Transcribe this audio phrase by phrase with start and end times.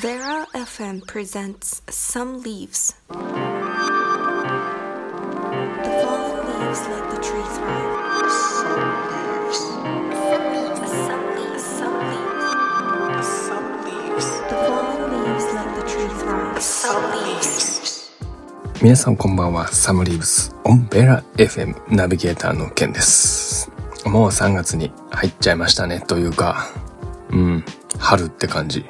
[0.00, 2.94] Vera FM presents Some Leaves.
[3.08, 3.14] The
[6.02, 8.30] fallen leaves let the tree thrive.
[8.30, 9.58] Some leaves.
[10.28, 11.64] Some leaves.
[11.78, 11.96] Some
[13.14, 13.28] leaves.
[13.46, 14.28] Some leaves.
[14.48, 16.60] The fallen leaves let the tree thrive.
[16.60, 18.10] Some leaves.
[18.82, 19.68] 皆さんこんばんは。
[19.68, 23.70] サムリーブスオンベラ FM ナビゲーターのケンです。
[24.04, 26.00] もう3月に入っちゃいましたね。
[26.00, 26.70] というか、
[27.30, 27.64] うん、
[27.98, 28.84] 春って感じ。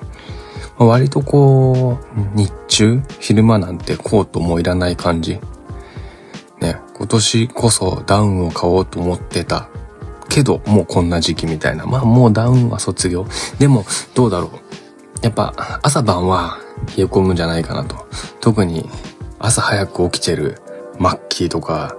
[0.79, 5.39] 割とこう、日中、昼間なんてコートもいらない感じ。
[6.61, 9.69] ね、今年こそダウンを買おうと思ってた。
[10.29, 11.87] けど、もうこんな時期みたいな。
[11.87, 13.27] まあもうダウンは卒業。
[13.59, 13.85] でも、
[14.15, 14.59] どうだろう。
[15.23, 16.59] やっぱ朝晩は
[16.97, 18.07] 冷え込むんじゃないかなと。
[18.41, 18.91] 特に
[19.39, 20.61] 朝早く起きてる
[20.99, 21.97] マッキーとか、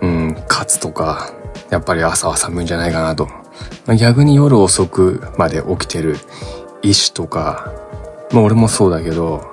[0.00, 1.30] うん、カツとか、
[1.70, 3.28] やっぱり朝は寒いんじゃないかなと。
[3.98, 6.16] 逆に夜遅くまで起きてる
[6.82, 7.72] 医師とか、
[8.32, 9.44] まあ俺もそうだけど、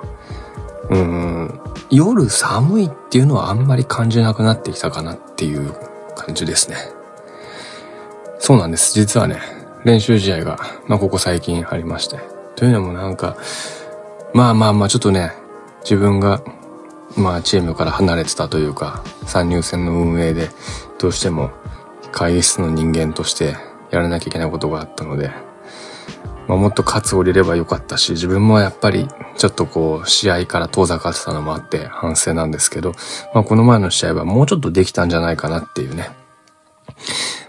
[0.90, 5.74] うん、夜寒いっていうのはあんまり感じなくなってきたかなっていう
[6.16, 6.76] 感じですね。
[8.38, 8.94] そうなんです。
[8.94, 9.40] 実はね、
[9.84, 12.18] 練習試合が、まあここ最近ありまして。
[12.56, 13.36] というのもなんか、
[14.34, 15.32] まあまあまあちょっとね、
[15.82, 16.42] 自分が、
[17.16, 20.50] まあチームから離れてたというか、参入戦の運営で、
[20.98, 21.50] どうしても
[22.10, 23.56] 会議室の人間として
[23.92, 25.30] やらなきゃいけないことがあったので、
[26.48, 32.92] まあもっと勝つ降りればよかったし、自分もやっぱりちょっとこう、試合から遠ざかってたのもあって反省なんですけど、
[33.34, 36.10] まあこの前の試合はもうちょっとできたんじゃないかなっていうね。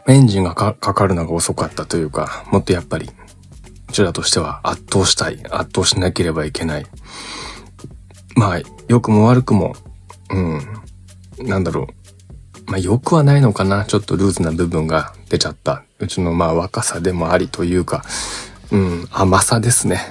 [0.07, 3.09] エンジンがかかかるのが遅かったというか、もっとやっぱり、
[3.89, 6.85] うちらとしては圧倒したい、圧倒しなければいけない。
[8.35, 9.75] まあ、良くも悪くも、
[10.29, 10.61] うん、
[11.47, 11.87] なんだろ
[12.67, 12.71] う。
[12.71, 13.85] まあ、良くはないのかな。
[13.85, 15.83] ちょっとルーズな部分が出ちゃった。
[16.03, 18.03] うちのまあ、若さでもありというか、
[18.71, 20.01] うん、甘さですね。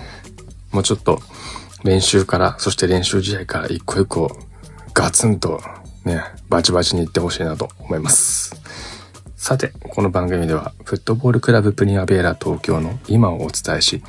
[0.73, 1.21] もうちょっと、
[1.85, 4.37] 練習から、そして練習試合から一個一個、
[4.95, 5.61] ガツンと、
[6.05, 8.55] ね、バチバチにいってほしいなと思います。
[9.37, 14.03] さて、この番組では、フットボールクラブプリアベーラ東京の今をお伝えし、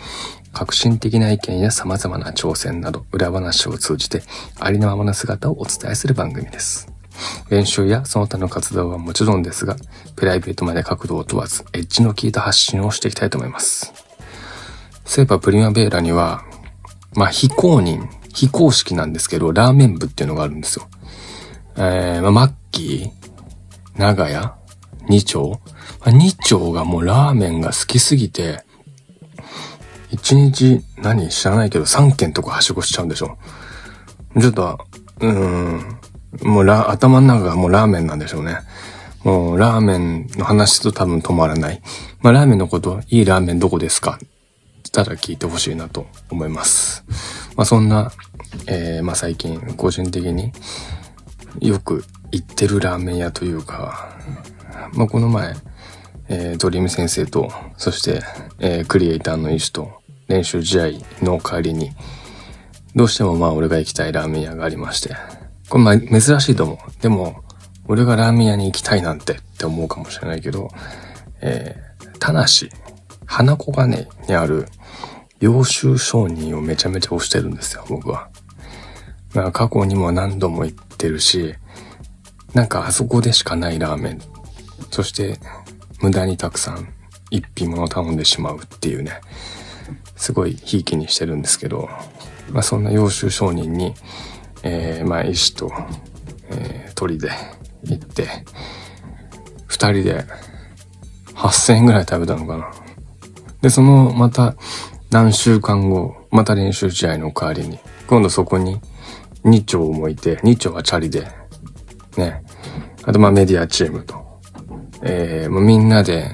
[0.51, 4.21] 革新的な意見や様々な挑戦など、裏話を通じて、
[4.59, 6.92] ありのままの姿をお伝えする番組です。
[7.49, 9.75] 練習やその他の活動はもちろんですが、
[10.15, 13.93] プライベートまで角度を問わず、エッジの効いた発信をしていきたいと思います。
[15.05, 16.43] そういえばプリマベーラには、
[17.15, 20.87] まあ、非公認、非公式なんですけど、ラーメン部っていうのがあるんですよ。
[21.75, 24.55] えー、まあ、マッキー、長屋、
[25.07, 25.59] 二丁、
[25.99, 28.63] まあ、二丁がもうラーメンが好きすぎて、
[30.11, 33.37] 一日、何知らないけど3軒とかはしごしちゃうんでしょ。
[34.39, 34.79] ちょっと、
[35.19, 35.99] うーん、
[36.41, 38.57] もうラ、頭の中がもうラーメンなんでしょうね。
[39.23, 41.81] もうラーメンの話と多分止まらない。
[42.21, 44.19] まあラーメンのこと、いいラーメンどこですか？
[44.91, 47.03] たら聞いてほしいなと思います。
[47.55, 48.11] まあそんな、
[48.67, 50.51] えー、まあ最近個人的に
[51.61, 54.15] よく行ってるラーメン屋というか、
[54.93, 55.55] まあこの前、
[56.29, 58.21] えー、ドリーム先生と、そして、
[58.59, 59.93] えー、クリエイターの医師と
[60.27, 60.85] 練習試合
[61.23, 61.91] の帰りに、
[62.95, 65.15] どうしてもまあ俺が行きたいラーメン屋がありまして、
[65.73, 67.01] これま珍しいと思う。
[67.01, 67.43] でも、
[67.87, 70.69] 俺がラーメン屋に行きたいなんてって思うかもしれないけど、
[71.41, 72.45] えー、田無、
[73.25, 74.67] 花子金にある、
[75.39, 78.29] 領収商人をめちゃめちゃ推してるんですよ、僕は。
[79.33, 81.55] まあ過去にも何度も行ってるし、
[82.53, 84.21] なんかあそこでしかないラーメン。
[84.91, 85.39] そして、
[86.03, 86.93] 無駄にたくさん
[87.31, 89.21] 一品物頼んでしまうっていうね、
[90.17, 91.89] すごいひいきにしてるんですけど、
[92.51, 93.95] まあそんな領収商人に、
[94.63, 95.71] えー、まあ医師と、
[96.49, 97.29] えー、鳥で
[97.83, 98.27] 行って、
[99.67, 100.25] 二人で
[101.35, 102.71] 8000円ぐらい食べたのかな。
[103.61, 104.55] で、そのまた
[105.11, 108.79] 何週間後、また練習試合の代わりに、今度そこに
[109.43, 111.27] 2丁もいて、2丁はチャリで、
[112.17, 112.43] ね、
[113.03, 114.41] あとまあメディアチームと、
[115.01, 116.31] えー、もうみんなで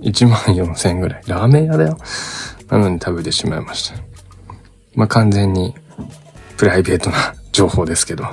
[0.00, 1.22] 1万4000円ぐらい。
[1.26, 1.98] ラーメン屋だよ。
[2.68, 3.98] なのに食べてしまいました。
[4.94, 5.74] まあ完全に
[6.56, 8.24] プライベートな情報ですけど。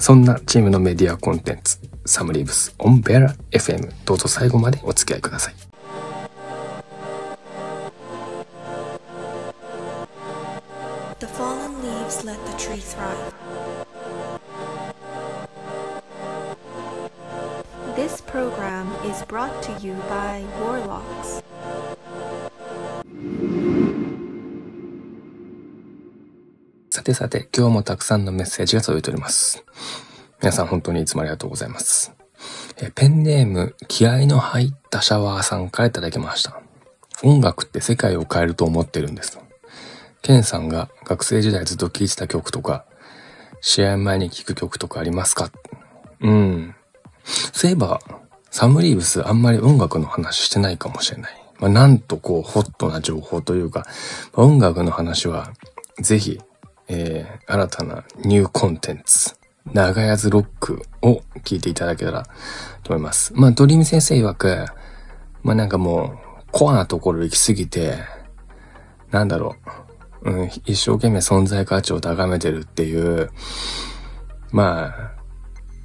[0.00, 5.54] そんなチームのメディアコンテンツ、サムリーブス、オンベラ FM、どうぞ最後までお付き合いください。
[17.94, 21.42] This program is brought to you by Warlocks.
[27.02, 29.64] さてさて、今日もたくさんのメッセージが届いております。
[30.40, 32.12] 皆さん本当にいつもありがとうございます。
[32.76, 36.62] えペンネーム、気合の入ったシャワーさんからいただきました。
[37.24, 39.36] 音楽って世界を変えると思ってるんです。
[40.22, 42.84] ケンさんが学生時代ずっと聴いてた曲とか、
[43.60, 45.50] 試合前に聴く曲とかありますか？
[46.20, 46.76] うん。
[47.24, 48.00] そういえば、
[48.52, 51.32] サムリーブスあんまり音楽の話してないかもしれない。
[51.58, 53.88] まあ、なんとこう、ホットな情報というか、
[54.34, 55.50] 音楽の話は、
[55.98, 56.40] ぜひ、
[56.88, 59.36] えー、新たなニューコンテンツ、
[59.72, 62.24] 長屋ズロックを聞いていただけたら
[62.82, 63.32] と思います。
[63.34, 64.66] まあ、ドリーム先生曰く、
[65.42, 67.98] まあなんかもう、コアなところ行き過ぎて、
[69.10, 69.56] なんだろ
[70.22, 73.30] う、うん、一生懸命存在価値を高めてるっていう、
[74.50, 75.12] まあ、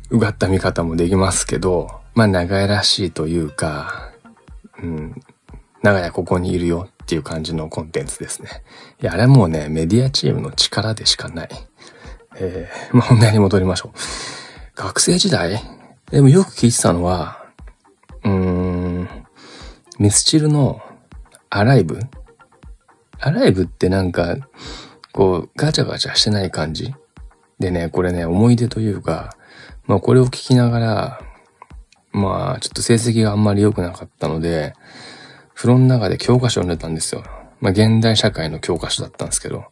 [0.10, 4.12] うがった見方もできますけど、まあ長屋らしいというか、
[4.82, 5.22] うん、
[5.84, 8.50] 長屋ここにいるよっていう感じのコンテンツですね。
[9.02, 11.50] いや、あれはもうね、メディアチームの力でしかない。
[12.36, 13.98] えー、まあ本題に戻りましょう。
[14.76, 15.58] 学生時代
[16.12, 17.46] でもよく聞いてたのは、
[18.26, 19.10] うーん、
[20.00, 20.82] ミスチルの
[21.50, 21.98] アライブ？
[23.20, 24.36] アライブってなんか、
[25.14, 26.94] こう、ガチャガチャしてない感じ？
[27.58, 29.30] でね、これね、思い出というか、
[29.86, 31.22] まあこれを聞きながら、
[32.12, 34.74] まあちょっと成績があんまり良くなかったので、
[35.58, 37.24] 風呂の中で教科書を読んでたんですよ。
[37.62, 39.66] まあ現代社会の教科書だったんですけど、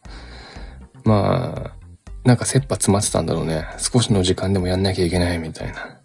[1.03, 1.75] まあ、
[2.23, 3.67] なんか切羽詰まってたんだろうね。
[3.77, 5.99] 少しの時間でもやんなきゃいけないみたいな。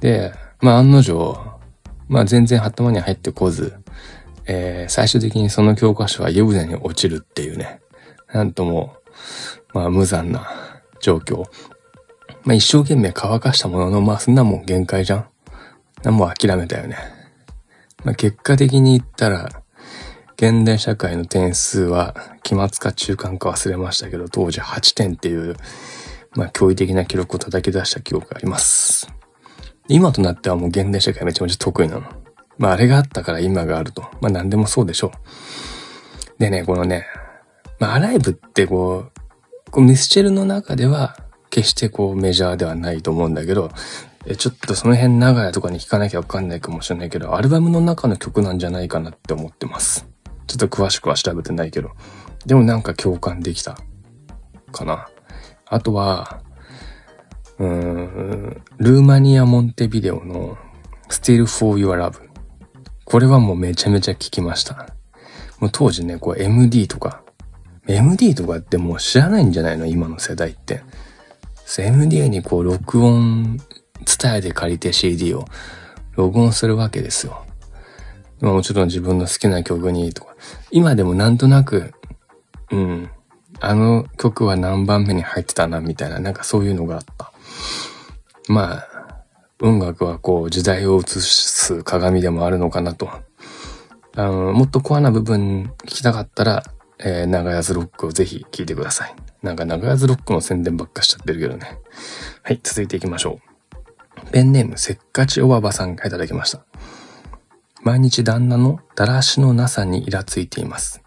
[0.00, 1.38] で、まあ案の定、
[2.06, 3.76] まあ全然頭に入ってこず、
[4.44, 7.80] えー、最終的にその教科書は湯船に落ちるっていうね。
[8.30, 8.94] なんとも、
[9.72, 10.46] まあ無残な
[11.00, 11.44] 状況。
[12.44, 15.26] まあ一生懸命乾かしたものの、まあそんなもん限界じゃん。
[16.02, 17.17] なもう諦めたよね。
[18.04, 19.62] まあ結果的に言ったら、
[20.36, 22.14] 現代社会の点数は
[22.44, 25.56] 期末か中間か忘れましたけど、当時8点っていう、
[26.36, 29.12] まあ驚異的な記録を叩き出した記憶があります。
[29.88, 32.02] 今となってはもう現代社会めちゃめちゃ得意なの。
[32.56, 34.02] まああれがあったから今があると。
[34.20, 35.10] まあ何でもそうでしょう。
[36.38, 37.06] でね、このね、
[37.80, 39.06] まあアライブってこ
[39.66, 41.16] う、こうミスチェルの中では
[41.50, 43.70] 決してこうメジャーではないと思うんだけど、
[44.30, 50.06] えちょっとその辺長屋とかに聞かなきゃわかんないかもしれないけど、アルバムの中の曲なんじゃないかなって思ってます。
[50.46, 51.92] ちょっと詳しくは調べてないけど。
[52.44, 53.78] でもなんか共感できた。
[54.70, 55.08] かな。
[55.66, 56.42] あとは、
[57.58, 60.58] うーん、ルーマニア・モンテビデオの
[61.08, 62.20] Still for Your Love。
[63.04, 64.94] これはもうめちゃめちゃ聞きました。
[65.58, 67.22] もう当時ね、こう MD とか、
[67.86, 69.86] MD とかってもう知らないんじゃないの？
[69.86, 70.82] 今の世代って。
[71.78, 73.58] MD にこう録音、
[74.20, 75.44] 伝えで借りて CD を
[76.16, 77.44] 録音するわけですよ。
[78.40, 80.34] まあもちろん自分の好きな曲にとか。
[80.70, 81.92] 今でもなんとなく、
[82.70, 83.10] うん、
[83.60, 87.32] あの曲は何番目に入ってたなみたいな、なんかそういうのがあった。
[88.48, 88.88] まあ、
[89.60, 93.10] 音楽はこう時代を映す鏡でもあるのかなと。
[94.16, 96.62] あの、もっとコアな部分聞きたかったら、
[96.98, 99.14] えー、長屋ズロックをぜひ聞いてください。
[99.42, 101.78] なんか長屋ズロックの宣伝ばっかしちゃってるけどね。
[102.42, 103.47] はい、続いていきましょう。
[104.32, 106.64] ペンネームせっかちおばばさんがいただきました。
[107.82, 111.02] 毎日旦那のだらしのなさにイラついています。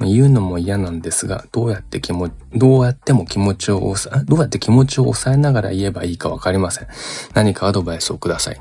[0.00, 6.88] 言うのも嫌なんですが、どうやって気持ち、どうやっても気持ちを抑え、どうやって気持ちを抑えながら言えばいいかわかりません。
[7.34, 8.60] 何かアドバイスをください。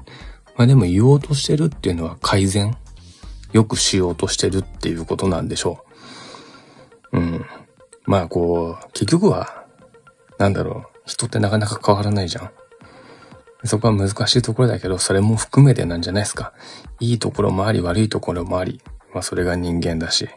[0.55, 2.77] まあでも言おうとしてるっていうのは改善
[3.53, 5.83] よくしようとしてるっていうことなんでしょ
[7.11, 7.19] う。
[7.19, 7.45] うん。
[8.05, 9.65] まあこう、結局は、
[10.37, 12.51] なんだろう、人ってなかなか変わらないじゃん。
[13.65, 16.53] そこは難しいところだけど、それも含めてなんじゃないですか。
[16.99, 18.81] いいところもあり、悪いところもあり。
[19.13, 20.27] まあそれが人間だし。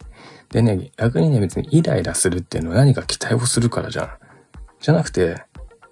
[0.50, 4.11] でね、逆にね、別にイライラするっていうのは何か期待をするからじゃん。
[4.80, 5.42] じゃなくて、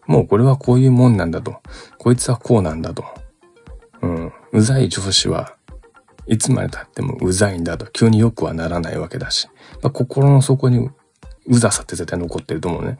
[0.06, 1.60] もうこれはこういうもんなんだと。
[1.98, 3.04] こいつはこうなんだと。
[4.02, 4.32] うん。
[4.52, 5.56] うざい上司は
[6.26, 7.86] いつまで経ってもうざいんだと。
[7.86, 9.48] 急に良くはならないわけだし。
[9.82, 10.90] まあ、心の底に
[11.46, 12.98] うざさって絶対残ってると思うね。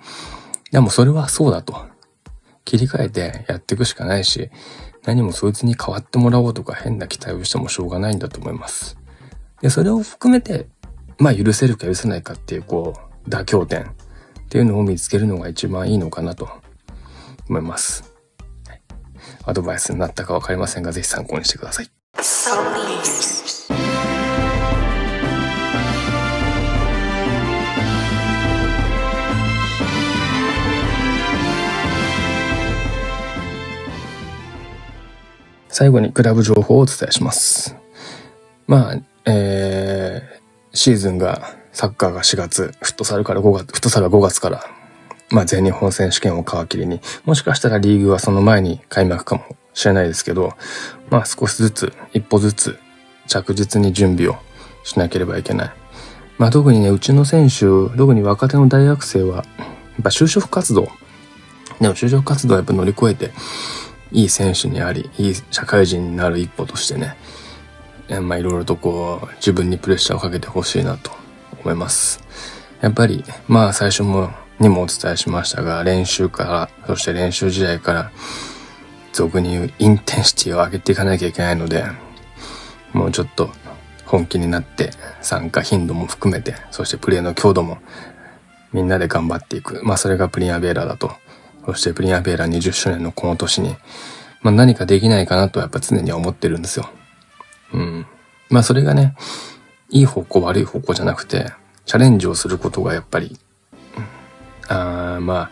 [0.72, 1.93] でもそれはそうだと。
[2.64, 4.50] 切り替えてやっていくしかないし、
[5.04, 8.96] 何もそいつに変わってもらおうとか変な期待をしてもしょうがないんだと思います。
[9.60, 10.66] で、それを含めて、
[11.18, 12.94] まあ許せるか許せないかっていう、こ
[13.26, 13.86] う、妥協点っ
[14.48, 16.48] ていうのを見つけるのが一番いいのかなと
[17.48, 18.14] 思います。
[19.46, 21.90] アドバイスになったかわかりませんが、ぜひ参考にしてください。
[35.74, 37.74] 最後にクラブ情報をお伝えします。
[38.68, 44.64] まあ、えー、シーズンが、サッカーが4月、フットサルから5月、フットサルは5月から、
[45.30, 50.52] まあ全日本選手権を皮切りに、もしかしたらリーグはその前に開幕かもしれないですけど、
[51.10, 52.78] まあ少しずつ、一歩ずつ
[53.26, 54.36] 着実に準備を
[54.84, 55.72] しなければいけない。
[56.38, 57.62] まあ特にね、うちの選手、
[57.96, 59.44] 特に若手の大学生は、やっ
[60.04, 60.86] ぱ就職活動、
[61.80, 63.32] でも就職活動をやっぱ乗り越えて、
[64.14, 67.16] いい選手にあり、いい社会人になる一歩としてね、
[68.22, 71.10] まあいろいろとこう、自分にプレッシャーをかけてほしいなと
[71.62, 72.20] 思います。
[72.80, 74.30] やっぱり、まあ最初も、
[74.60, 78.12] にもお伝えしましたが、練習から、そして練習試合から、
[79.12, 81.84] 俗に言うインテンシティを上げていかなきゃいけないので、
[82.92, 83.50] もうちょっと
[84.04, 84.90] 本気になって
[85.22, 87.78] 参加頻度も含めて、そしてプレーの強度も
[88.72, 89.80] みんなで頑張っていく。
[89.84, 91.12] まあそれがプリンアベーラだと。
[91.66, 93.76] そしてプリンアベーラ20周年のこの年に、
[94.42, 96.88] まあ何かできないかなとやっぱ常に思ってるんですよ。
[97.72, 98.06] うん。
[98.50, 99.14] まあそれがね、
[99.90, 101.52] いい方向悪い方向じゃなくて、
[101.86, 103.38] チャレンジをすることがやっぱり、
[104.70, 105.50] うん、あまあ、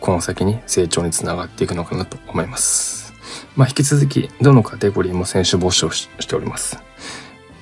[0.00, 3.14] この先に成長につながっていくのかなと思います。
[3.56, 6.78] まあ引き続き、どのカテゴリーも選手募集をしております。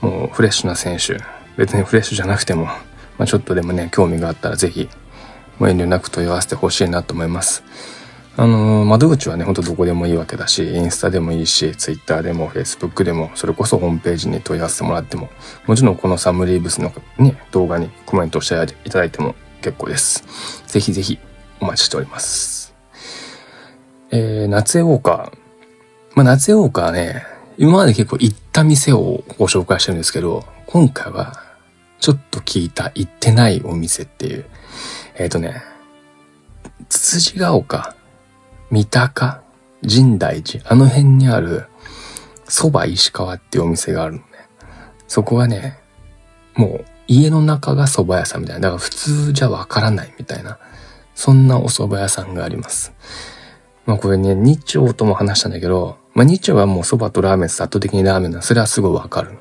[0.01, 1.19] もうフレッシュな選手、
[1.57, 4.89] 別にフレッシュじゃなくても、まあ、ちょっとでもね、興味があったらぜひ、
[5.59, 7.63] も遠慮なく問い合わせてほしいなと思います。
[8.35, 15.29] あのー、窓口はね、ほんとどこでもいいわけだし、インスタでもいいし、ツイッターでも、フェイスブックでも、それこそホームページに問い合わせてもらっても、
[15.67, 18.55] もちろんこのサムリーブスのね、動画にコメントして
[18.87, 20.25] いただいても結構です。
[20.67, 21.19] ぜひぜひ
[21.61, 22.75] お待ちしております。
[24.11, 25.33] えー、夏江ウォーカー。
[26.15, 27.27] まあ、夏江ウォーカーね、
[27.59, 31.42] 今まで結構行った店をご紹介してるんですけど、今回は
[32.03, 34.45] ちょっと聞いた行ってないお店っていう、
[35.15, 35.63] えっ、ー、とね、
[36.89, 37.95] つつじが丘、
[38.73, 39.41] 三鷹、
[39.89, 41.67] 神大寺、あの辺にある、
[42.47, 44.25] 蕎麦石川っていうお店があるのね。
[45.07, 45.79] そこはね、
[46.57, 48.63] もう家の中が蕎麦屋さんみたいな。
[48.63, 50.59] だから普通じゃわからないみたいな。
[51.15, 52.93] そんなお蕎麦屋さんがあります。
[53.87, 58.43] まあこれね、日朝とも話したんだけど、まあ日朝はもう蕎麦とラーメン圧倒的にラーメンだ。
[58.43, 59.39] それはすごいわかる。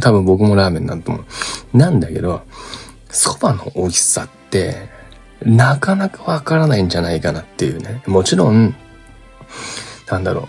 [0.00, 1.76] 多分僕もラーメンなんと思う。
[1.76, 2.42] なんだけど、
[3.10, 4.88] 蕎麦の美味しさって、
[5.42, 8.02] なかなかわからないんじゃないかなっていうね。
[8.06, 8.74] もちろん、
[10.08, 10.48] なんだろ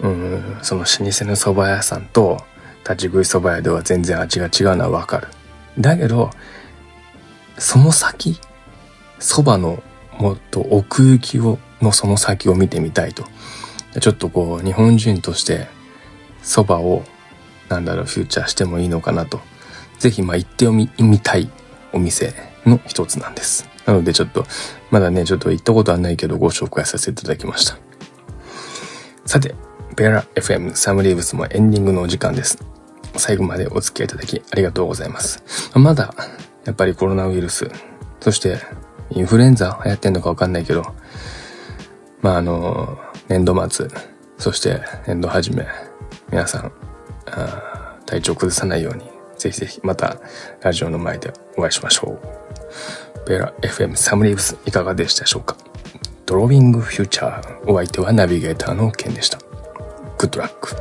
[0.00, 0.08] う。
[0.08, 2.38] うん、その老舗の蕎麦屋さんと
[2.84, 5.28] 立ち食い蕎麦屋では全然味が違うのはわかる。
[5.78, 6.30] だけど、
[7.58, 8.40] その先、
[9.18, 9.82] 蕎麦の
[10.18, 13.24] もっと奥行きを、のその先を見てみたいと。
[14.00, 15.68] ちょっとこう、日本人として
[16.42, 17.02] 蕎麦を、
[17.68, 19.40] なんだろう、フューチャーしてもいいのかなと。
[19.98, 21.50] ぜひ、まあ、行ってみ、みたい
[21.92, 22.34] お店
[22.66, 23.68] の一つなんです。
[23.86, 24.46] なのでちょっと、
[24.90, 27.78] まだね、ちょっと行ったことはないけどご紹介させていただきました。
[29.24, 29.54] さて、
[29.96, 32.58] ベラ FM サムリーブスもエンディングのお時間です。
[33.16, 35.42] 最後までお付き合いいただきありがとうございます。
[35.74, 36.14] まだ、
[36.64, 37.68] やっぱりコロナウイルス、
[38.20, 38.58] そして
[39.10, 40.84] インフルエンザ流行ってんのかわかんないけど、
[42.20, 42.98] まああの、
[43.28, 43.88] 年度末、
[44.38, 45.66] そして年度始め、
[46.30, 46.72] 皆さん、
[48.06, 49.04] 体調崩さないように、
[49.36, 50.18] ぜひぜひまた
[50.62, 52.18] ラジオの前でお会いしましょ
[53.24, 53.28] う。
[53.28, 55.56] ベラ FM サムリーブスいかがでしたでしょうか？
[56.26, 59.38] ドローイングフューチャーお相手はナビゲーターのケンでした。
[60.18, 60.76] グッドラック。